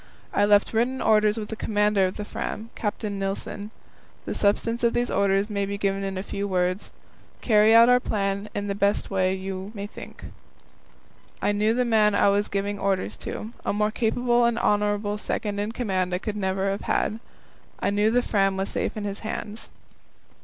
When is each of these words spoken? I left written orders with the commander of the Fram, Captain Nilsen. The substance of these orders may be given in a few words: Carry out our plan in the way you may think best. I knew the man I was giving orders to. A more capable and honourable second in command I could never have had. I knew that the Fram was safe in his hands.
I 0.33 0.45
left 0.45 0.73
written 0.73 0.99
orders 0.99 1.37
with 1.37 1.49
the 1.49 1.55
commander 1.55 2.07
of 2.07 2.15
the 2.15 2.25
Fram, 2.25 2.71
Captain 2.73 3.19
Nilsen. 3.19 3.69
The 4.25 4.33
substance 4.33 4.83
of 4.83 4.93
these 4.95 5.11
orders 5.11 5.47
may 5.47 5.63
be 5.67 5.77
given 5.77 6.03
in 6.03 6.17
a 6.17 6.23
few 6.23 6.47
words: 6.47 6.89
Carry 7.41 7.75
out 7.75 7.87
our 7.87 7.99
plan 7.99 8.49
in 8.55 8.65
the 8.67 9.05
way 9.11 9.35
you 9.35 9.69
may 9.75 9.85
think 9.85 10.17
best. 10.21 10.31
I 11.43 11.51
knew 11.51 11.75
the 11.75 11.85
man 11.85 12.15
I 12.15 12.29
was 12.29 12.47
giving 12.47 12.79
orders 12.79 13.15
to. 13.17 13.53
A 13.63 13.73
more 13.73 13.91
capable 13.91 14.45
and 14.45 14.57
honourable 14.57 15.19
second 15.19 15.59
in 15.59 15.71
command 15.71 16.15
I 16.15 16.17
could 16.17 16.35
never 16.35 16.71
have 16.71 16.81
had. 16.81 17.19
I 17.79 17.91
knew 17.91 18.09
that 18.09 18.23
the 18.23 18.27
Fram 18.27 18.57
was 18.57 18.69
safe 18.69 18.97
in 18.97 19.03
his 19.03 19.19
hands. 19.19 19.69